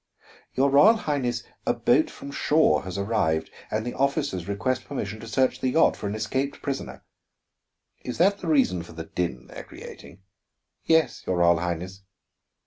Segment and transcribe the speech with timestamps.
[0.55, 5.27] "Your Royal Highness, a boat from shore has arrived and the officers request permission to
[5.27, 7.03] search the yacht for an escaped prisoner."
[8.03, 10.23] "Is that the reason for the din they are creating?"
[10.85, 12.01] "Yes, your Royal Highness."